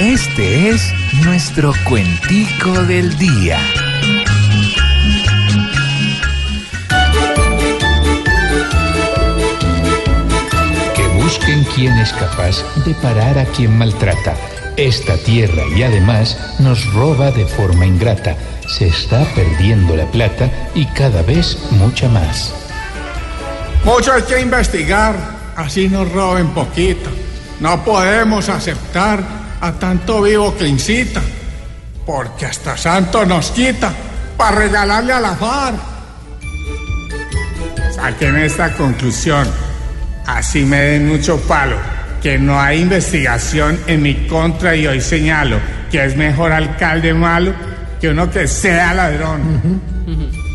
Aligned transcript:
Este 0.00 0.70
es 0.70 0.92
nuestro 1.24 1.72
cuentico 1.88 2.72
del 2.82 3.16
día. 3.16 3.60
Que 10.96 11.06
busquen 11.22 11.62
quien 11.76 11.96
es 11.98 12.12
capaz 12.12 12.64
de 12.84 12.92
parar 12.94 13.38
a 13.38 13.44
quien 13.44 13.78
maltrata 13.78 14.34
esta 14.76 15.16
tierra 15.16 15.62
y 15.76 15.84
además 15.84 16.56
nos 16.58 16.92
roba 16.92 17.30
de 17.30 17.46
forma 17.46 17.86
ingrata. 17.86 18.36
Se 18.66 18.88
está 18.88 19.24
perdiendo 19.36 19.94
la 19.94 20.06
plata 20.06 20.50
y 20.74 20.86
cada 20.86 21.22
vez 21.22 21.56
mucha 21.70 22.08
más. 22.08 22.52
Mucho 23.84 24.12
hay 24.12 24.22
que 24.22 24.40
investigar, 24.40 25.14
así 25.54 25.88
nos 25.88 26.10
roben 26.10 26.48
poquito. 26.48 27.10
No 27.60 27.84
podemos 27.84 28.48
aceptar 28.48 29.43
a 29.64 29.72
tanto 29.72 30.20
vivo 30.20 30.54
que 30.54 30.66
incita, 30.66 31.22
porque 32.04 32.44
hasta 32.44 32.76
santo 32.76 33.24
nos 33.24 33.50
quita 33.50 33.90
para 34.36 34.58
regalarle 34.58 35.14
a 35.14 35.20
la 35.20 35.34
FARC. 35.34 35.76
Saquen 37.94 38.36
esta 38.36 38.74
conclusión, 38.74 39.48
así 40.26 40.66
me 40.66 40.80
den 40.80 41.08
mucho 41.08 41.40
palo, 41.48 41.78
que 42.22 42.38
no 42.38 42.60
hay 42.60 42.82
investigación 42.82 43.80
en 43.86 44.02
mi 44.02 44.26
contra 44.26 44.76
y 44.76 44.86
hoy 44.86 45.00
señalo 45.00 45.58
que 45.90 46.04
es 46.04 46.14
mejor 46.14 46.52
alcalde 46.52 47.14
malo 47.14 47.54
que 47.98 48.10
uno 48.10 48.30
que 48.30 48.46
sea 48.46 48.92
ladrón. 48.92 49.93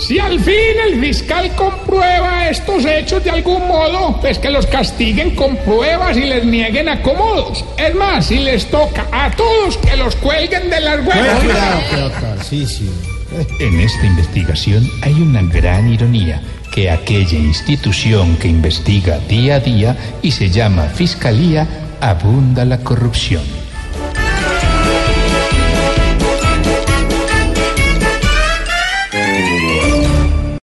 Si 0.00 0.18
al 0.18 0.40
fin 0.40 0.54
el 0.86 0.98
fiscal 0.98 1.54
comprueba 1.54 2.48
estos 2.48 2.86
hechos 2.86 3.22
de 3.22 3.30
algún 3.30 3.68
modo, 3.68 4.18
pues 4.20 4.38
que 4.38 4.48
los 4.48 4.66
castiguen 4.66 5.36
con 5.36 5.56
pruebas 5.58 6.16
y 6.16 6.22
les 6.22 6.44
nieguen 6.44 6.88
acomodos. 6.88 7.62
Es 7.76 7.94
más, 7.94 8.26
si 8.26 8.38
les 8.38 8.66
toca 8.70 9.06
a 9.12 9.30
todos 9.30 9.76
que 9.76 9.96
los 9.96 10.16
cuelguen 10.16 10.70
de 10.70 10.80
las 10.80 11.06
huevas. 11.06 11.42
En 13.60 13.80
esta 13.80 14.06
investigación 14.06 14.90
hay 15.02 15.12
una 15.12 15.42
gran 15.42 15.92
ironía, 15.92 16.40
que 16.72 16.90
aquella 16.90 17.38
institución 17.38 18.36
que 18.38 18.48
investiga 18.48 19.18
día 19.28 19.56
a 19.56 19.60
día 19.60 19.96
y 20.22 20.30
se 20.30 20.48
llama 20.48 20.84
Fiscalía, 20.84 21.68
abunda 22.00 22.64
la 22.64 22.78
corrupción. 22.78 23.59